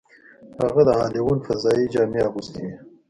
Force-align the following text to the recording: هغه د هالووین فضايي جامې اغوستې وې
هغه 0.61 0.81
د 0.87 0.89
هالووین 0.99 1.39
فضايي 1.47 1.85
جامې 1.93 2.19
اغوستې 2.27 2.59
وې 2.67 2.75